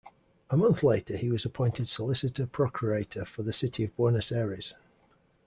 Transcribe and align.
A 0.49 0.57
month 0.57 0.81
later 0.81 1.15
he 1.15 1.29
was 1.29 1.45
appointed 1.45 1.87
solicitor-procurator 1.87 3.23
for 3.23 3.43
the 3.43 3.53
City 3.53 3.83
of 3.83 3.95
Buenos 3.95 4.31
Aires. 4.31 4.73